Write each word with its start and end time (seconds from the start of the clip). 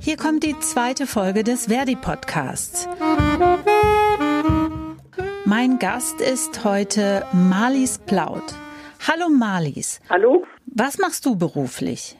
Hier 0.00 0.16
kommt 0.16 0.42
die 0.42 0.58
zweite 0.58 1.06
Folge 1.06 1.44
des 1.44 1.66
Verdi-Podcasts. 1.66 2.88
Mein 5.44 5.78
Gast 5.78 6.20
ist 6.20 6.64
heute 6.64 7.24
Marlies 7.32 7.98
Plaut. 7.98 8.54
Hallo 9.08 9.28
Marlies. 9.28 10.00
Hallo. 10.10 10.46
Was 10.66 10.98
machst 10.98 11.26
du 11.26 11.36
beruflich? 11.36 12.16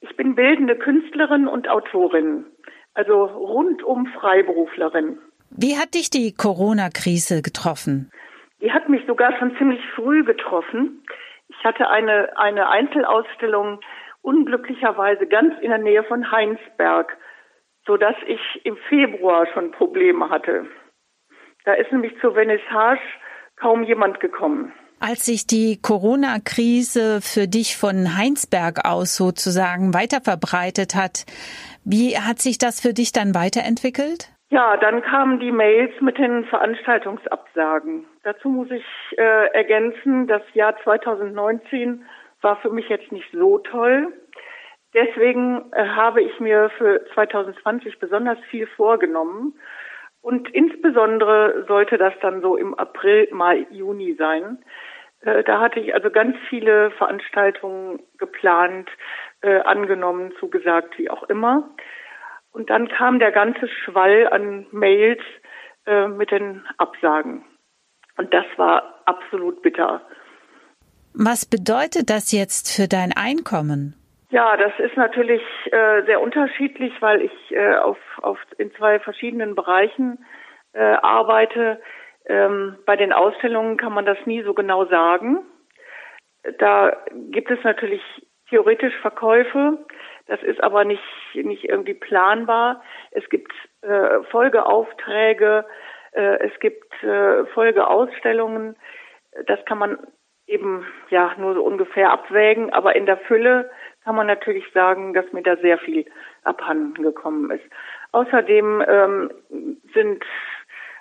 Ich 0.00 0.16
bin 0.16 0.34
bildende 0.34 0.76
Künstlerin 0.76 1.46
und 1.46 1.68
Autorin, 1.68 2.46
also 2.94 3.24
rundum 3.24 4.06
Freiberuflerin. 4.18 5.18
Wie 5.50 5.76
hat 5.76 5.94
dich 5.94 6.10
die 6.10 6.32
Corona-Krise 6.32 7.42
getroffen? 7.42 8.10
Die 8.60 8.72
hat 8.72 8.88
mich 8.88 9.06
sogar 9.06 9.36
schon 9.38 9.56
ziemlich 9.56 9.80
früh 9.94 10.24
getroffen. 10.24 11.02
Ich 11.48 11.64
hatte 11.64 11.88
eine, 11.88 12.36
eine 12.36 12.68
Einzelausstellung 12.68 13.80
unglücklicherweise 14.22 15.26
ganz 15.26 15.54
in 15.60 15.70
der 15.70 15.78
Nähe 15.78 16.04
von 16.04 16.30
Heinsberg, 16.30 17.16
so 17.86 17.96
dass 17.96 18.16
ich 18.26 18.40
im 18.64 18.76
Februar 18.88 19.46
schon 19.52 19.72
Probleme 19.72 20.28
hatte. 20.30 20.66
Da 21.64 21.74
ist 21.74 21.92
nämlich 21.92 22.12
zur 22.20 22.34
Vernissage 22.34 23.00
kaum 23.56 23.82
jemand 23.82 24.20
gekommen. 24.20 24.72
Als 25.00 25.24
sich 25.24 25.46
die 25.46 25.80
Corona-Krise 25.80 27.20
für 27.22 27.48
dich 27.48 27.76
von 27.78 28.18
Heinsberg 28.18 28.84
aus 28.84 29.16
sozusagen 29.16 29.94
weiter 29.94 30.20
verbreitet 30.20 30.94
hat, 30.94 31.24
wie 31.84 32.18
hat 32.18 32.38
sich 32.38 32.58
das 32.58 32.80
für 32.80 32.92
dich 32.92 33.12
dann 33.12 33.34
weiterentwickelt? 33.34 34.30
Ja, 34.50 34.76
dann 34.76 35.00
kamen 35.00 35.38
die 35.40 35.52
Mails 35.52 35.92
mit 36.00 36.18
den 36.18 36.44
Veranstaltungsabsagen. 36.44 38.04
Dazu 38.24 38.48
muss 38.48 38.70
ich 38.70 38.84
äh, 39.16 39.46
ergänzen, 39.54 40.26
das 40.26 40.42
Jahr 40.54 40.76
2019 40.82 42.04
war 42.42 42.56
für 42.56 42.70
mich 42.70 42.88
jetzt 42.88 43.12
nicht 43.12 43.30
so 43.32 43.58
toll. 43.58 44.12
Deswegen 44.94 45.72
äh, 45.72 45.86
habe 45.88 46.22
ich 46.22 46.40
mir 46.40 46.70
für 46.76 47.04
2020 47.14 47.98
besonders 47.98 48.38
viel 48.50 48.66
vorgenommen. 48.66 49.54
Und 50.20 50.50
insbesondere 50.50 51.64
sollte 51.66 51.96
das 51.96 52.12
dann 52.20 52.42
so 52.42 52.56
im 52.56 52.74
April, 52.74 53.28
Mai, 53.32 53.66
Juni 53.70 54.14
sein. 54.18 54.58
Äh, 55.20 55.44
da 55.44 55.60
hatte 55.60 55.80
ich 55.80 55.94
also 55.94 56.10
ganz 56.10 56.36
viele 56.48 56.90
Veranstaltungen 56.92 58.00
geplant, 58.18 58.90
äh, 59.42 59.60
angenommen, 59.60 60.32
zugesagt, 60.40 60.98
wie 60.98 61.08
auch 61.08 61.22
immer. 61.24 61.70
Und 62.52 62.68
dann 62.68 62.88
kam 62.88 63.20
der 63.20 63.30
ganze 63.30 63.68
Schwall 63.68 64.28
an 64.28 64.66
Mails 64.72 65.22
mit 65.86 66.30
den 66.30 66.62
Absagen. 66.76 67.44
Und 68.18 68.34
das 68.34 68.44
war 68.56 69.02
absolut 69.06 69.62
bitter. 69.62 70.02
Was 71.14 71.44
bedeutet 71.44 72.08
das 72.08 72.32
jetzt 72.32 72.74
für 72.74 72.88
dein 72.88 73.12
Einkommen? 73.12 73.94
Ja, 74.30 74.56
das 74.56 74.72
ist 74.78 74.96
natürlich 74.96 75.42
äh, 75.72 76.02
sehr 76.06 76.20
unterschiedlich, 76.20 76.92
weil 77.00 77.22
ich 77.22 77.32
äh, 77.50 77.76
auf, 77.76 77.98
auf 78.22 78.38
in 78.58 78.72
zwei 78.74 79.00
verschiedenen 79.00 79.56
Bereichen 79.56 80.24
äh, 80.72 80.80
arbeite. 80.80 81.80
Ähm, 82.26 82.78
bei 82.86 82.96
den 82.96 83.12
Ausstellungen 83.12 83.76
kann 83.76 83.92
man 83.92 84.06
das 84.06 84.18
nie 84.26 84.42
so 84.42 84.54
genau 84.54 84.84
sagen. 84.86 85.40
Da 86.58 86.96
gibt 87.30 87.50
es 87.50 87.62
natürlich 87.64 88.02
theoretisch 88.48 88.94
Verkäufe, 89.00 89.78
das 90.26 90.42
ist 90.44 90.62
aber 90.62 90.84
nicht, 90.84 91.02
nicht 91.34 91.64
irgendwie 91.64 91.94
planbar. 91.94 92.82
Es 93.10 93.28
gibt 93.30 93.52
äh, 93.82 94.22
Folgeaufträge, 94.30 95.64
äh, 96.12 96.46
es 96.46 96.58
gibt 96.60 97.02
äh, 97.02 97.46
Folgeausstellungen. 97.46 98.76
Das 99.46 99.64
kann 99.64 99.78
man 99.78 99.98
eben 100.50 100.84
ja 101.10 101.32
nur 101.38 101.54
so 101.54 101.62
ungefähr 101.62 102.10
abwägen, 102.10 102.72
aber 102.72 102.96
in 102.96 103.06
der 103.06 103.16
Fülle 103.16 103.70
kann 104.04 104.16
man 104.16 104.26
natürlich 104.26 104.64
sagen, 104.72 105.14
dass 105.14 105.32
mir 105.32 105.42
da 105.42 105.56
sehr 105.56 105.78
viel 105.78 106.04
abhanden 106.42 107.02
gekommen 107.02 107.50
ist. 107.50 107.64
Außerdem 108.12 108.84
ähm, 108.86 109.30
sind 109.94 110.24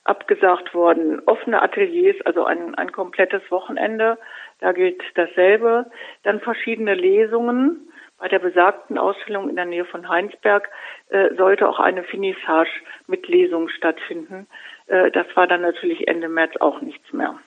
abgesagt 0.04 0.74
worden 0.74 1.22
offene 1.26 1.62
Ateliers, 1.62 2.16
also 2.26 2.46
ein, 2.46 2.76
ein 2.76 2.92
komplettes 2.92 3.42
Wochenende, 3.50 4.18
da 4.60 4.72
gilt 4.72 5.02
dasselbe. 5.16 5.90
Dann 6.24 6.40
verschiedene 6.40 6.94
Lesungen, 6.94 7.90
bei 8.18 8.28
der 8.28 8.40
besagten 8.40 8.98
Ausstellung 8.98 9.50
in 9.50 9.56
der 9.56 9.66
Nähe 9.66 9.86
von 9.86 10.10
Heinsberg 10.10 10.70
äh, 11.10 11.34
sollte 11.36 11.70
auch 11.70 11.80
eine 11.80 12.04
Finissage 12.04 12.82
mit 13.08 13.28
Lesung 13.28 13.70
stattfinden. 13.70 14.48
Äh, 14.88 15.10
das 15.12 15.26
war 15.36 15.48
dann 15.48 15.62
natürlich 15.62 16.08
Ende 16.08 16.28
März 16.28 16.58
auch 16.60 16.82
nichts 16.82 17.14
mehr. 17.14 17.40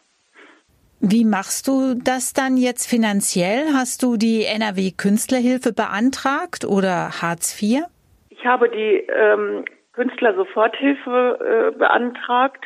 Wie 1.04 1.24
machst 1.24 1.66
du 1.66 1.94
das 1.96 2.32
dann 2.32 2.56
jetzt 2.56 2.88
finanziell? 2.88 3.74
Hast 3.74 4.04
du 4.04 4.16
die 4.16 4.44
NRW 4.44 4.92
Künstlerhilfe 4.96 5.72
beantragt 5.72 6.64
oder 6.64 7.20
Hartz 7.20 7.60
IV? 7.60 7.82
Ich 8.30 8.46
habe 8.46 8.70
die 8.70 9.04
ähm, 9.10 9.64
Künstlersoforthilfe 9.94 11.72
äh, 11.74 11.76
beantragt, 11.76 12.64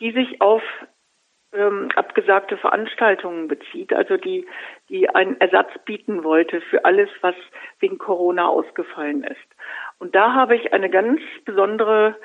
die 0.00 0.12
sich 0.12 0.40
auf 0.40 0.62
ähm, 1.52 1.90
abgesagte 1.96 2.56
Veranstaltungen 2.56 3.46
bezieht, 3.46 3.92
also 3.92 4.16
die, 4.16 4.46
die 4.88 5.10
einen 5.10 5.38
Ersatz 5.38 5.68
bieten 5.84 6.24
wollte 6.24 6.62
für 6.62 6.86
alles, 6.86 7.10
was 7.20 7.34
wegen 7.80 7.98
Corona 7.98 8.48
ausgefallen 8.48 9.22
ist. 9.22 9.54
Und 9.98 10.14
da 10.14 10.32
habe 10.32 10.56
ich 10.56 10.72
eine 10.72 10.88
ganz 10.88 11.20
besondere 11.44 12.16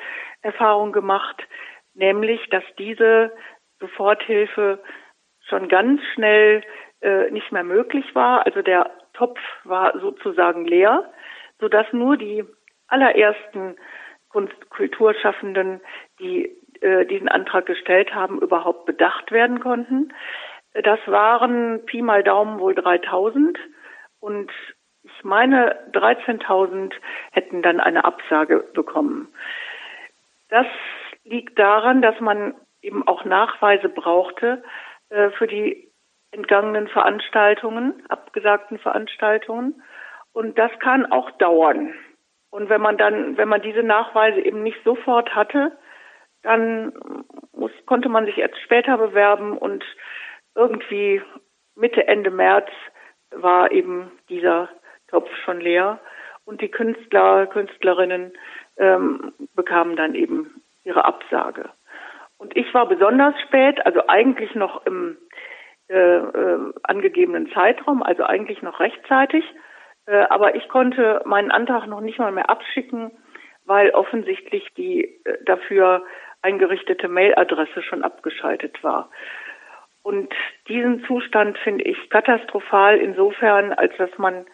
Erfahrung 0.44 0.94
gemacht, 0.94 1.44
nämlich, 1.94 2.40
dass 2.52 2.64
diese 2.78 3.34
Soforthilfe 3.82 4.80
schon 5.52 5.68
ganz 5.68 6.02
schnell 6.16 6.64
äh, 7.02 7.30
nicht 7.30 7.52
mehr 7.52 7.64
möglich 7.64 8.16
war. 8.16 8.46
Also 8.46 8.64
der 8.64 8.90
Topf 9.14 9.40
war 9.64 10.00
sozusagen 10.00 10.66
leer, 10.66 11.12
sodass 11.60 11.86
nur 11.92 12.18
die 12.18 12.44
allerersten 12.88 13.76
Kunst 14.30 14.70
Kulturschaffenden, 14.70 15.82
die 16.20 16.46
äh, 16.80 17.06
diesen 17.06 17.28
Antrag 17.28 17.66
gestellt 17.66 18.16
haben, 18.16 18.40
überhaupt 18.40 18.86
bedacht 18.86 19.32
werden 19.32 19.60
konnten. 19.60 20.14
Das 20.74 21.00
waren 21.06 21.86
Pi 21.86 22.02
mal 22.02 22.24
Daumen 22.24 22.60
wohl 22.60 22.74
3000 22.74 23.60
und 24.22 24.50
ich 25.04 25.24
meine 25.24 25.76
13.000 25.92 26.94
hätten 27.32 27.62
dann 27.62 27.80
eine 27.80 28.06
Absage 28.06 28.64
bekommen. 28.74 29.28
Das 30.50 30.68
liegt 31.26 31.60
daran, 31.60 32.02
dass 32.02 32.20
man 32.20 32.54
eben 32.82 33.06
auch 33.08 33.26
Nachweise 33.26 33.90
brauchte 33.90 34.64
äh, 35.12 35.30
für 35.32 35.48
die 35.48 35.92
entgangenen 36.32 36.88
Veranstaltungen, 36.88 38.04
abgesagten 38.10 38.80
Veranstaltungen. 38.80 39.84
Und 40.34 40.58
das 40.58 40.72
kann 40.80 41.12
auch 41.12 41.30
dauern. 41.32 41.94
Und 42.50 42.70
wenn 42.70 42.82
man 42.82 42.98
dann, 42.98 43.38
wenn 43.38 43.50
man 43.50 43.62
diese 43.62 43.84
Nachweise 43.84 44.42
eben 44.42 44.64
nicht 44.64 44.82
sofort 44.84 45.36
hatte, 45.36 45.78
dann 46.42 46.94
muss, 47.54 47.72
konnte 47.86 48.10
man 48.10 48.26
sich 48.26 48.38
erst 48.38 48.60
später 48.62 48.98
bewerben 48.98 49.58
und 49.58 49.84
irgendwie 50.56 51.22
Mitte, 51.76 52.08
Ende 52.08 52.32
März 52.32 52.70
war 53.32 53.72
eben 53.72 54.12
dieser 54.30 54.70
Topf 55.08 55.30
schon 55.44 55.60
leer 55.60 56.00
und 56.46 56.62
die 56.62 56.70
Künstler, 56.70 57.48
Künstlerinnen 57.48 58.34
ähm, 58.78 59.34
bekamen 59.56 59.96
dann 59.96 60.16
eben 60.16 60.62
ihre 60.84 61.06
Absage. 61.06 61.70
Und 62.41 62.57
ich 62.57 62.74
war 62.74 62.88
besonders 62.88 63.40
spät, 63.41 63.85
also 63.85 64.07
eigentlich 64.07 64.56
noch 64.56 64.84
im 64.88 65.16
äh, 65.90 65.96
äh, 65.96 66.74
angegebenen 66.81 67.52
Zeitraum, 67.52 68.02
also 68.02 68.24
eigentlich 68.24 68.63
noch 68.63 68.79
rechtzeitig, 68.79 69.46
äh, 70.07 70.24
aber 70.28 70.56
ich 70.56 70.68
konnte 70.68 71.22
meinen 71.25 71.52
Antrag 71.52 71.85
noch 71.85 72.02
nicht 72.02 72.18
mal 72.18 72.31
mehr 72.31 72.50
abschicken, 72.50 73.12
weil 73.68 73.91
offensichtlich 73.91 74.68
die 74.75 75.03
äh, 75.24 75.38
dafür 75.46 76.03
eingerichtete 76.41 77.07
Mailadresse 77.09 77.84
schon 77.84 78.03
abgeschaltet 78.03 78.84
war. 78.84 79.12
Und 80.02 80.34
diesen 80.68 81.06
Zustand 81.06 81.59
finde 81.59 81.84
ich 81.84 82.09
katastrophal 82.09 82.97
insofern, 82.97 83.72
als 83.72 83.96
dass 83.97 84.17
man 84.17 84.47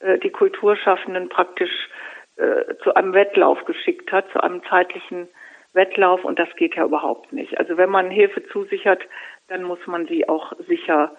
äh, 0.00 0.18
die 0.18 0.30
Kulturschaffenden 0.30 1.28
praktisch 1.28 1.88
äh, 2.34 2.74
zu 2.82 2.96
einem 2.96 3.12
Wettlauf 3.12 3.64
geschickt 3.64 4.10
hat, 4.10 4.28
zu 4.32 4.42
einem 4.42 4.64
zeitlichen 4.64 5.28
Wettlauf 5.72 6.24
und 6.24 6.38
das 6.38 6.48
geht 6.56 6.74
ja 6.76 6.84
überhaupt 6.84 7.32
nicht. 7.32 7.58
Also 7.58 7.76
wenn 7.76 7.90
man 7.90 8.10
Hilfe 8.10 8.42
zusichert, 8.48 9.02
dann 9.48 9.62
muss 9.62 9.78
man 9.86 10.06
sie 10.06 10.28
auch 10.28 10.52
sicher 10.66 11.12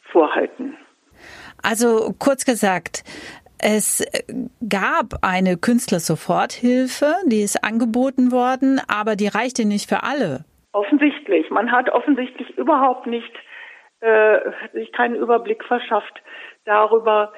vorhalten. 0.00 0.76
Also 1.62 2.14
kurz 2.18 2.44
gesagt, 2.44 3.04
es 3.58 4.04
gab 4.68 5.14
eine 5.22 5.56
Künstlersoforthilfe, 5.56 7.14
die 7.26 7.42
ist 7.42 7.64
angeboten 7.64 8.32
worden, 8.32 8.80
aber 8.88 9.16
die 9.16 9.28
reichte 9.28 9.66
nicht 9.66 9.88
für 9.88 10.02
alle. 10.02 10.44
Offensichtlich. 10.72 11.50
Man 11.50 11.70
hat 11.70 11.88
offensichtlich 11.90 12.50
überhaupt 12.58 13.06
nicht 13.06 13.32
äh, 14.00 14.40
sich 14.72 14.92
keinen 14.92 15.14
Überblick 15.14 15.64
verschafft 15.64 16.20
darüber, 16.64 17.32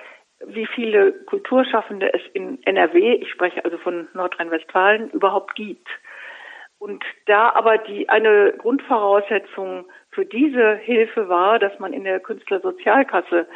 wie 0.45 0.67
viele 0.67 1.13
Kulturschaffende 1.13 2.13
es 2.13 2.23
in 2.33 2.63
NRW, 2.65 3.15
ich 3.15 3.31
spreche 3.31 3.65
also 3.65 3.79
von 3.79 4.09
Nordrhein-Westfalen, 4.15 5.11
überhaupt 5.11 5.55
gibt. 5.55 5.89
Und 6.79 7.05
da 7.27 7.51
aber 7.51 7.79
die 7.79 8.09
eine 8.09 8.53
Grundvoraussetzung 8.59 9.87
für 10.11 10.27
diese 10.27 10.77
Hilfe 10.77 11.29
war, 11.29 11.59
dass 11.59 11.79
man 11.79 11.93
in 11.93 12.05
der 12.05 12.21
Künstlersozialkasse 12.21 13.47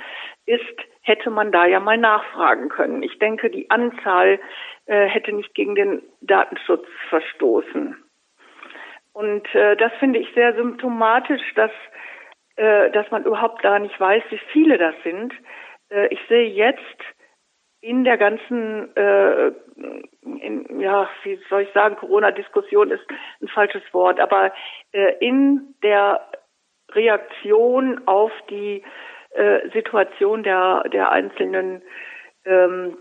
ist, 0.47 0.77
hätte 1.03 1.31
man 1.31 1.53
da 1.53 1.67
ja 1.67 1.81
mal 1.81 1.99
nachfragen 1.99 2.69
können. 2.69 3.03
Ich 3.03 3.19
denke, 3.19 3.51
die 3.51 3.71
Anzahl 3.71 4.39
äh, 4.87 5.07
hätte 5.07 5.33
nicht 5.33 5.55
gegen 5.55 5.75
den 5.75 6.03
Datenschutz 6.21 6.87
verstoßen. 7.09 7.97
Und 9.13 9.55
äh, 9.55 9.77
das 9.77 9.93
finde 9.99 10.19
ich 10.19 10.33
sehr 10.35 10.55
symptomatisch, 10.55 11.43
dass, 11.55 11.73
äh, 12.57 12.91
dass 12.91 13.11
man 13.11 13.25
überhaupt 13.25 13.63
gar 13.63 13.79
nicht 13.79 13.99
weiß, 13.99 14.23
wie 14.31 14.41
viele 14.53 14.79
das 14.79 14.95
sind. 15.03 15.35
Äh, 15.91 16.07
ich 16.09 16.21
sehe 16.29 16.49
jetzt 16.49 17.03
in 17.81 18.05
der 18.05 18.19
ganzen, 18.19 18.95
äh, 18.97 19.53
in, 20.23 20.81
ja, 20.81 21.09
wie 21.23 21.39
soll 21.49 21.63
ich 21.63 21.73
sagen, 21.73 21.97
Corona-Diskussion 21.97 22.91
ist 22.91 23.05
ein 23.41 23.49
falsches 23.49 23.83
Wort, 23.93 24.21
aber 24.21 24.53
äh, 24.93 25.15
in 25.21 25.75
der 25.83 26.21
Reaktion 26.93 28.07
auf 28.07 28.33
die 28.51 28.83
äh, 29.31 29.69
Situation 29.71 30.43
der, 30.43 30.85
der 30.93 31.11
einzelnen 31.11 31.83
ähm, 32.45 32.99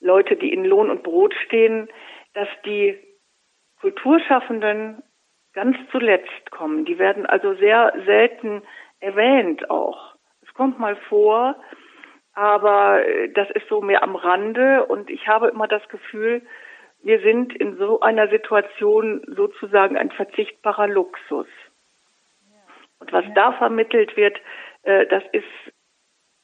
Leute, 0.00 0.36
die 0.36 0.52
in 0.52 0.64
Lohn 0.64 0.90
und 0.90 1.02
Brot 1.02 1.34
stehen, 1.46 1.88
dass 2.34 2.48
die 2.64 2.98
Kulturschaffenden 3.80 5.02
ganz 5.52 5.76
zuletzt 5.90 6.50
kommen. 6.50 6.84
Die 6.84 6.98
werden 6.98 7.26
also 7.26 7.54
sehr 7.54 7.92
selten 8.06 8.62
erwähnt 9.00 9.68
auch. 9.70 10.14
Es 10.42 10.54
kommt 10.54 10.78
mal 10.78 10.96
vor, 11.08 11.56
aber 12.34 13.06
äh, 13.06 13.32
das 13.32 13.50
ist 13.50 13.68
so 13.68 13.80
mehr 13.80 14.02
am 14.02 14.16
Rande 14.16 14.84
und 14.86 15.10
ich 15.10 15.28
habe 15.28 15.48
immer 15.48 15.68
das 15.68 15.86
Gefühl, 15.88 16.42
wir 17.02 17.20
sind 17.20 17.54
in 17.54 17.76
so 17.76 18.00
einer 18.00 18.28
Situation 18.28 19.22
sozusagen 19.26 19.96
ein 19.96 20.10
verzichtbarer 20.10 20.86
Luxus. 20.86 21.46
Und 22.98 23.12
was 23.12 23.24
da 23.34 23.52
vermittelt 23.52 24.16
wird, 24.16 24.38
äh, 24.82 25.06
das 25.06 25.24
ist 25.32 25.44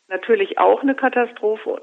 natürlich 0.08 0.58
auch 0.58 0.82
eine 0.82 0.94
Katastrophe, 0.94 1.82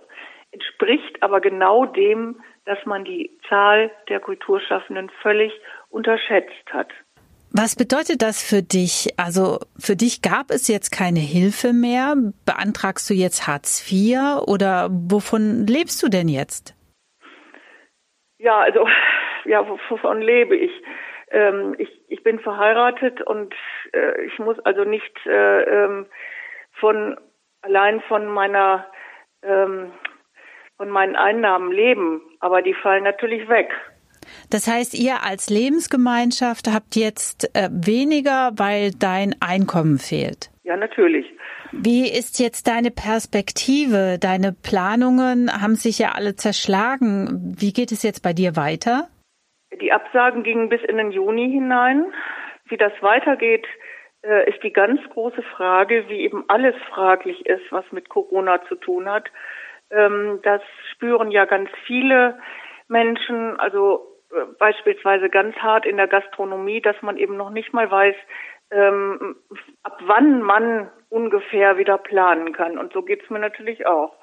entspricht 0.52 1.22
aber 1.22 1.42
genau 1.42 1.86
dem, 1.86 2.42
dass 2.66 2.84
man 2.86 3.04
die 3.04 3.38
Zahl 3.50 3.92
der 4.10 4.20
Kulturschaffenden 4.20 5.10
völlig 5.22 5.54
unterschätzt 5.90 6.72
hat. 6.72 6.92
Was 7.56 7.76
bedeutet 7.76 8.24
das 8.24 8.42
für 8.42 8.64
dich? 8.64 9.14
Also 9.16 9.60
für 9.78 9.96
dich 9.96 10.24
gab 10.24 10.50
es 10.50 10.68
jetzt 10.68 10.90
keine 10.90 11.20
Hilfe 11.20 11.72
mehr. 11.72 12.16
Beantragst 12.48 13.08
du 13.08 13.14
jetzt 13.14 13.46
Hartz 13.48 13.86
IV 13.92 14.42
oder 14.48 14.90
wovon 14.90 15.68
lebst 15.68 16.02
du 16.02 16.10
denn 16.10 16.28
jetzt? 16.28 16.74
Ja, 18.40 18.58
also 18.58 18.88
ja, 19.46 19.68
wovon 19.70 20.20
lebe 20.20 20.56
ich? 20.56 20.72
Ähm, 21.30 21.76
ich, 21.78 21.90
ich 22.08 22.24
bin 22.24 22.40
verheiratet 22.40 23.22
und 23.22 23.54
äh, 23.94 24.20
ich 24.26 24.40
muss 24.40 24.58
also 24.62 24.84
nicht 24.84 25.16
äh, 25.28 25.62
ähm, 25.62 26.08
von 26.80 27.20
allein 27.62 28.02
von 28.08 28.26
meiner 28.26 28.88
ähm, 29.44 29.92
von 30.78 30.90
meinen 30.90 31.16
Einnahmen 31.16 31.72
leben, 31.72 32.20
aber 32.40 32.64
die 32.64 32.74
fallen 32.74 33.04
natürlich 33.04 33.48
weg. 33.48 33.70
Das 34.50 34.68
heißt, 34.68 34.94
ihr 34.94 35.24
als 35.24 35.50
Lebensgemeinschaft 35.50 36.68
habt 36.68 36.96
jetzt 36.96 37.50
äh, 37.56 37.70
weniger, 37.72 38.52
weil 38.58 38.92
dein 38.92 39.36
Einkommen 39.40 39.98
fehlt. 39.98 40.50
Ja, 40.64 40.78
natürlich. 40.78 41.26
Wie 41.72 42.08
ist 42.08 42.40
jetzt 42.40 42.68
deine 42.68 42.92
Perspektive? 42.92 44.18
Deine 44.22 44.54
Planungen 44.54 45.50
haben 45.52 45.76
sich 45.76 45.98
ja 45.98 46.12
alle 46.14 46.36
zerschlagen. 46.36 47.56
Wie 47.58 47.74
geht 47.74 47.92
es 47.92 48.04
jetzt 48.04 48.22
bei 48.22 48.32
dir 48.34 48.56
weiter? 48.56 49.08
Die 49.82 49.92
Absagen 49.92 50.44
gingen 50.44 50.70
bis 50.70 50.82
in 50.84 50.98
den 50.98 51.12
Juni 51.12 51.50
hinein. 51.50 52.06
Wie 52.70 52.78
das 52.78 52.94
weitergeht, 53.02 53.66
äh, 54.22 54.50
ist 54.50 54.62
die 54.64 54.72
ganz 54.72 55.02
große 55.10 55.42
Frage, 55.42 56.06
wie 56.08 56.22
eben 56.22 56.46
alles 56.48 56.76
fraglich 56.90 57.46
ist, 57.48 57.72
was 57.72 57.86
mit 57.92 58.08
Corona 58.08 58.64
zu 58.68 58.76
tun 58.76 59.10
hat. 59.10 59.30
Ähm, 59.90 60.40
das 60.44 60.62
spüren 60.92 61.32
ja 61.32 61.46
ganz 61.46 61.70
viele 61.86 62.38
Menschen. 62.88 63.60
Also 63.60 64.13
beispielsweise 64.60 65.30
ganz 65.30 65.56
hart 65.58 65.86
in 65.86 65.98
der 65.98 66.08
Gastronomie, 66.08 66.82
dass 66.82 67.02
man 67.02 67.18
eben 67.18 67.38
noch 67.38 67.50
nicht 67.50 67.74
mal 67.74 67.90
weiß, 67.90 68.16
ähm, 68.72 69.36
ab 69.84 70.00
wann 70.06 70.42
man 70.42 70.90
ungefähr 71.10 71.78
wieder 71.78 71.98
planen 71.98 72.54
kann. 72.54 72.78
Und 72.78 72.94
so 72.94 73.04
geht's 73.04 73.30
mir 73.30 73.40
natürlich 73.40 73.86
auch. 73.86 74.16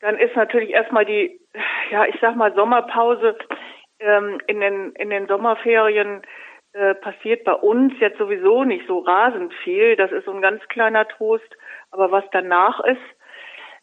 Dann 0.00 0.18
ist 0.18 0.34
natürlich 0.34 0.70
erstmal 0.70 1.04
die, 1.04 1.40
ja, 1.90 2.06
ich 2.06 2.16
sag 2.20 2.34
mal, 2.34 2.54
Sommerpause 2.54 3.38
ähm, 4.00 4.40
in 4.48 4.60
den 4.60 4.92
in 4.92 5.10
den 5.10 5.28
Sommerferien 5.28 6.22
äh, 6.72 6.94
passiert 6.96 7.44
bei 7.44 7.52
uns 7.52 7.92
jetzt 8.00 8.18
sowieso 8.18 8.64
nicht 8.64 8.86
so 8.88 8.98
rasend 8.98 9.54
viel. 9.62 9.94
Das 9.94 10.10
ist 10.10 10.24
so 10.24 10.32
ein 10.32 10.42
ganz 10.42 10.66
kleiner 10.68 11.06
Trost. 11.06 11.56
Aber 11.90 12.10
was 12.10 12.24
danach 12.32 12.80
ist, 12.80 13.00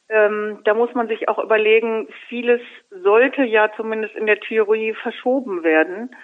ähm, 0.10 0.60
da 0.64 0.74
muss 0.74 0.94
man 0.96 1.08
sich 1.08 1.30
auch 1.30 1.38
überlegen, 1.40 2.08
vieles 2.28 2.62
sollte 2.90 3.44
ja 3.44 3.72
zumindest 3.76 4.16
in 4.16 4.26
der 4.26 4.40
Theorie 4.40 4.94
verschoben 4.94 5.64
werden. 5.64 6.16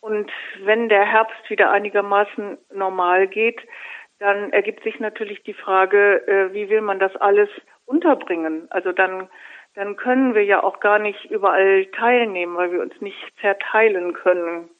Und 0.00 0.30
wenn 0.62 0.88
der 0.88 1.04
Herbst 1.04 1.50
wieder 1.50 1.70
einigermaßen 1.70 2.58
normal 2.72 3.26
geht, 3.26 3.60
dann 4.18 4.52
ergibt 4.52 4.84
sich 4.84 5.00
natürlich 5.00 5.42
die 5.42 5.54
Frage, 5.54 6.26
äh, 6.28 6.52
wie 6.52 6.68
will 6.68 6.80
man 6.80 6.98
das 6.98 7.16
alles 7.16 7.48
unterbringen? 7.86 8.68
Also 8.70 8.92
dann, 8.92 9.28
dann 9.74 9.96
können 9.96 10.34
wir 10.34 10.44
ja 10.44 10.62
auch 10.62 10.78
gar 10.78 10.98
nicht 10.98 11.24
überall 11.30 11.86
teilnehmen, 11.86 12.56
weil 12.56 12.70
wir 12.70 12.80
uns 12.80 13.00
nicht 13.00 13.18
zerteilen 13.40 14.12
können. 14.12 14.70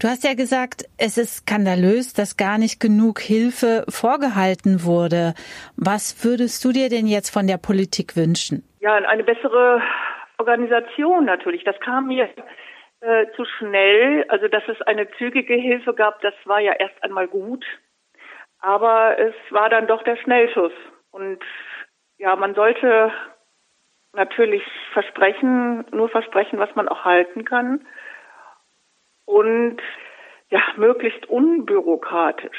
Du 0.00 0.08
hast 0.08 0.24
ja 0.24 0.32
gesagt, 0.32 0.84
es 0.96 1.18
ist 1.18 1.44
skandalös, 1.44 2.14
dass 2.14 2.38
gar 2.38 2.56
nicht 2.56 2.80
genug 2.80 3.20
Hilfe 3.20 3.84
vorgehalten 3.86 4.82
wurde. 4.82 5.34
Was 5.76 6.24
würdest 6.24 6.64
du 6.64 6.72
dir 6.72 6.88
denn 6.88 7.06
jetzt 7.06 7.28
von 7.28 7.46
der 7.46 7.58
Politik 7.58 8.16
wünschen? 8.16 8.64
Ja, 8.80 8.94
eine 8.94 9.24
bessere 9.24 9.82
Organisation 10.38 11.26
natürlich. 11.26 11.64
Das 11.64 11.78
kam 11.80 12.06
mir 12.06 12.30
äh, 13.00 13.26
zu 13.36 13.44
schnell. 13.44 14.24
Also, 14.28 14.48
dass 14.48 14.62
es 14.68 14.80
eine 14.80 15.06
zügige 15.18 15.52
Hilfe 15.52 15.92
gab, 15.92 16.22
das 16.22 16.34
war 16.46 16.60
ja 16.60 16.72
erst 16.72 16.96
einmal 17.04 17.28
gut. 17.28 17.62
Aber 18.58 19.18
es 19.18 19.34
war 19.50 19.68
dann 19.68 19.86
doch 19.86 20.02
der 20.04 20.16
Schnellschuss. 20.16 20.72
Und 21.10 21.40
ja, 22.16 22.36
man 22.36 22.54
sollte 22.54 23.12
natürlich 24.14 24.62
versprechen, 24.94 25.84
nur 25.92 26.08
versprechen, 26.08 26.58
was 26.58 26.74
man 26.74 26.88
auch 26.88 27.04
halten 27.04 27.44
kann 27.44 27.84
und 29.30 29.78
ja, 30.50 30.60
möglichst 30.76 31.26
unbürokratisch. 31.28 32.56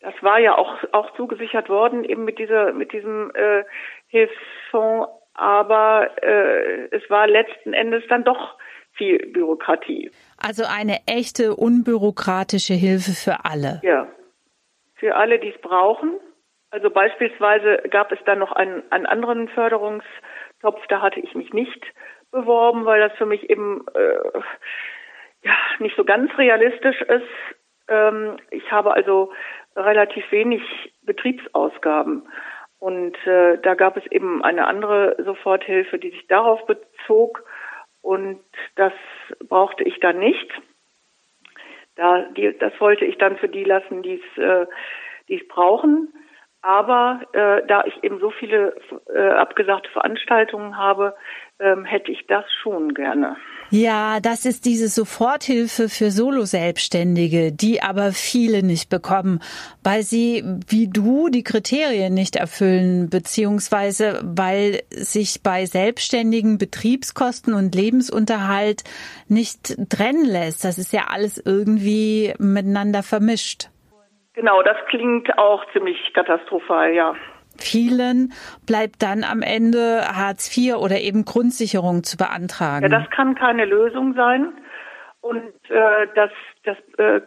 Das 0.00 0.14
war 0.22 0.38
ja 0.38 0.56
auch, 0.56 0.76
auch 0.92 1.14
zugesichert 1.16 1.68
worden, 1.68 2.04
eben 2.04 2.24
mit 2.24 2.38
dieser, 2.38 2.72
mit 2.72 2.92
diesem 2.92 3.30
äh, 3.34 3.64
Hilfsfonds, 4.06 5.08
aber 5.34 6.10
äh, 6.22 6.88
es 6.90 7.08
war 7.10 7.26
letzten 7.26 7.72
Endes 7.72 8.04
dann 8.08 8.24
doch 8.24 8.56
viel 8.92 9.18
Bürokratie. 9.32 10.10
Also 10.38 10.64
eine 10.64 11.00
echte 11.06 11.54
unbürokratische 11.54 12.74
Hilfe 12.74 13.12
für 13.12 13.44
alle. 13.44 13.80
Ja, 13.82 14.08
für 14.94 15.16
alle, 15.16 15.38
die 15.38 15.48
es 15.48 15.60
brauchen. 15.60 16.18
Also 16.70 16.90
beispielsweise 16.90 17.82
gab 17.90 18.12
es 18.12 18.18
dann 18.24 18.38
noch 18.38 18.52
einen, 18.52 18.82
einen 18.90 19.06
anderen 19.06 19.48
Förderungstopf, 19.48 20.86
da 20.88 21.02
hatte 21.02 21.20
ich 21.20 21.34
mich 21.34 21.52
nicht 21.52 21.84
beworben, 22.30 22.84
weil 22.84 23.00
das 23.00 23.12
für 23.18 23.26
mich 23.26 23.50
eben 23.50 23.84
äh, 23.94 24.40
ja, 25.42 25.54
nicht 25.78 25.96
so 25.96 26.04
ganz 26.04 26.36
realistisch 26.38 27.00
ist. 27.02 27.28
Ähm, 27.88 28.36
ich 28.50 28.70
habe 28.70 28.92
also 28.92 29.32
relativ 29.76 30.30
wenig 30.32 30.62
Betriebsausgaben. 31.02 32.28
Und 32.78 33.14
äh, 33.26 33.58
da 33.58 33.74
gab 33.74 33.96
es 33.96 34.06
eben 34.10 34.42
eine 34.42 34.66
andere 34.66 35.16
Soforthilfe, 35.22 35.98
die 35.98 36.10
sich 36.10 36.26
darauf 36.28 36.64
bezog. 36.66 37.44
Und 38.00 38.40
das 38.76 38.92
brauchte 39.48 39.84
ich 39.84 40.00
dann 40.00 40.18
nicht. 40.18 40.50
Da, 41.96 42.22
die, 42.30 42.56
das 42.58 42.72
wollte 42.80 43.04
ich 43.04 43.18
dann 43.18 43.36
für 43.36 43.48
die 43.48 43.64
lassen, 43.64 44.02
die 44.02 44.14
es, 44.14 44.42
äh, 44.42 44.66
die 45.28 45.40
es 45.40 45.48
brauchen. 45.48 46.12
Aber 46.62 47.20
äh, 47.32 47.66
da 47.66 47.84
ich 47.86 48.04
eben 48.04 48.20
so 48.20 48.30
viele 48.30 48.76
äh, 49.14 49.30
abgesagte 49.30 49.88
Veranstaltungen 49.90 50.76
habe, 50.76 51.14
ähm, 51.58 51.84
hätte 51.84 52.10
ich 52.12 52.26
das 52.26 52.44
schon 52.62 52.92
gerne. 52.92 53.36
Ja, 53.70 54.20
das 54.20 54.44
ist 54.44 54.66
diese 54.66 54.88
Soforthilfe 54.88 55.88
für 55.88 56.10
Solo-Selbstständige, 56.10 57.52
die 57.52 57.82
aber 57.82 58.12
viele 58.12 58.62
nicht 58.62 58.90
bekommen, 58.90 59.40
weil 59.82 60.02
sie 60.02 60.42
wie 60.68 60.88
du 60.88 61.28
die 61.28 61.44
Kriterien 61.44 62.12
nicht 62.12 62.36
erfüllen, 62.36 63.08
beziehungsweise 63.08 64.20
weil 64.22 64.82
sich 64.90 65.42
bei 65.42 65.66
Selbstständigen 65.66 66.58
Betriebskosten 66.58 67.54
und 67.54 67.74
Lebensunterhalt 67.74 68.82
nicht 69.28 69.76
trennen 69.88 70.26
lässt. 70.26 70.64
Das 70.64 70.76
ist 70.76 70.92
ja 70.92 71.06
alles 71.08 71.38
irgendwie 71.38 72.34
miteinander 72.38 73.02
vermischt. 73.02 73.70
Genau, 74.34 74.62
das 74.62 74.76
klingt 74.88 75.36
auch 75.38 75.64
ziemlich 75.72 76.12
katastrophal, 76.14 76.94
ja. 76.94 77.14
Vielen 77.58 78.32
bleibt 78.66 79.02
dann 79.02 79.24
am 79.24 79.42
Ende 79.42 80.02
Hartz 80.14 80.56
IV 80.56 80.76
oder 80.76 80.98
eben 81.00 81.24
Grundsicherung 81.24 82.04
zu 82.04 82.16
beantragen. 82.16 82.82
Ja, 82.82 82.88
das 82.88 83.10
kann 83.10 83.34
keine 83.34 83.64
Lösung 83.64 84.14
sein. 84.14 84.52
Und 85.20 85.52
äh, 85.68 86.06
das, 86.14 86.30
das 86.64 86.78
äh, 86.98 87.20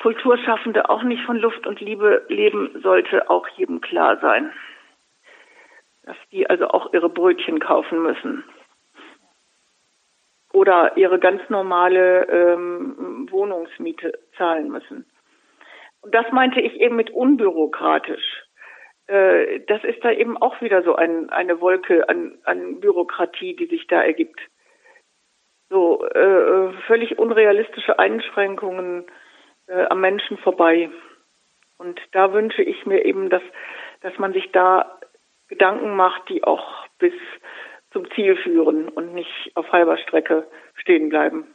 Kulturschaffende 0.00 0.88
auch 0.88 1.02
nicht 1.02 1.24
von 1.24 1.36
Luft 1.36 1.66
und 1.66 1.80
Liebe 1.80 2.24
leben, 2.28 2.80
sollte 2.82 3.30
auch 3.30 3.48
jedem 3.56 3.80
klar 3.80 4.18
sein. 4.20 4.52
Dass 6.04 6.16
die 6.30 6.48
also 6.48 6.68
auch 6.68 6.92
ihre 6.92 7.08
Brötchen 7.08 7.58
kaufen 7.58 8.02
müssen. 8.02 8.44
Oder 10.52 10.96
ihre 10.96 11.18
ganz 11.18 11.40
normale 11.48 12.28
ähm, 12.28 13.26
Wohnungsmiete 13.30 14.12
zahlen 14.36 14.68
müssen. 14.68 15.06
Und 16.04 16.14
das 16.14 16.30
meinte 16.32 16.60
ich 16.60 16.74
eben 16.80 16.96
mit 16.96 17.10
unbürokratisch. 17.10 18.44
Äh, 19.06 19.60
das 19.66 19.82
ist 19.84 20.04
da 20.04 20.10
eben 20.10 20.36
auch 20.36 20.60
wieder 20.60 20.82
so 20.82 20.94
ein, 20.94 21.30
eine 21.30 21.62
Wolke 21.62 22.08
an, 22.10 22.38
an 22.44 22.80
Bürokratie, 22.80 23.56
die 23.56 23.66
sich 23.66 23.86
da 23.86 24.02
ergibt. 24.02 24.38
So 25.70 26.04
äh, 26.06 26.72
völlig 26.86 27.18
unrealistische 27.18 27.98
Einschränkungen 27.98 29.06
äh, 29.66 29.86
am 29.86 30.02
Menschen 30.02 30.36
vorbei. 30.36 30.90
Und 31.78 31.98
da 32.12 32.34
wünsche 32.34 32.62
ich 32.62 32.84
mir 32.84 33.06
eben, 33.06 33.30
dass, 33.30 33.42
dass 34.02 34.16
man 34.18 34.34
sich 34.34 34.52
da 34.52 35.00
Gedanken 35.48 35.96
macht, 35.96 36.28
die 36.28 36.44
auch 36.44 36.86
bis 36.98 37.14
zum 37.92 38.10
Ziel 38.10 38.36
führen 38.36 38.90
und 38.90 39.14
nicht 39.14 39.52
auf 39.54 39.72
halber 39.72 39.96
Strecke 39.96 40.46
stehen 40.74 41.08
bleiben. 41.08 41.46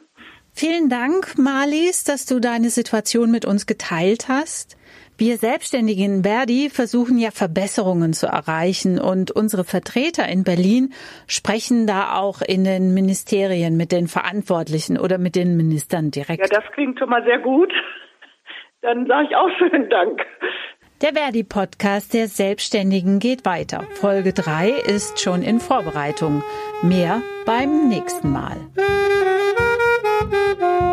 Vielen 0.52 0.88
Dank, 0.88 1.38
Marlies, 1.38 2.04
dass 2.04 2.26
du 2.26 2.40
deine 2.40 2.70
Situation 2.70 3.30
mit 3.30 3.44
uns 3.44 3.66
geteilt 3.66 4.28
hast. 4.28 4.76
Wir 5.16 5.36
Selbstständigen 5.36 6.16
in 6.16 6.22
Verdi 6.22 6.70
versuchen 6.70 7.18
ja 7.18 7.30
Verbesserungen 7.30 8.14
zu 8.14 8.26
erreichen 8.26 8.98
und 8.98 9.30
unsere 9.30 9.64
Vertreter 9.64 10.26
in 10.26 10.44
Berlin 10.44 10.94
sprechen 11.26 11.86
da 11.86 12.14
auch 12.14 12.40
in 12.40 12.64
den 12.64 12.94
Ministerien 12.94 13.76
mit 13.76 13.92
den 13.92 14.08
Verantwortlichen 14.08 14.98
oder 14.98 15.18
mit 15.18 15.36
den 15.36 15.58
Ministern 15.58 16.10
direkt. 16.10 16.40
Ja, 16.40 16.46
das 16.48 16.64
klingt 16.72 16.98
schon 16.98 17.10
mal 17.10 17.22
sehr 17.24 17.38
gut. 17.38 17.70
Dann 18.80 19.06
sage 19.06 19.28
ich 19.28 19.36
auch 19.36 19.50
schönen 19.58 19.90
Dank. 19.90 20.22
Der 21.02 21.12
Verdi-Podcast 21.14 22.12
der 22.14 22.28
Selbstständigen 22.28 23.18
geht 23.20 23.44
weiter. 23.44 23.84
Folge 24.00 24.32
3 24.32 24.70
ist 24.70 25.20
schon 25.20 25.42
in 25.42 25.60
Vorbereitung. 25.60 26.42
Mehr 26.82 27.22
beim 27.44 27.88
nächsten 27.88 28.30
Mal. 28.30 28.56
Bye. 30.60 30.89